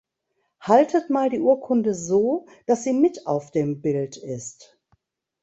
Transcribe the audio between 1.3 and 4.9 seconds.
Urkunde so, dass sie mit auf dem Bild ist!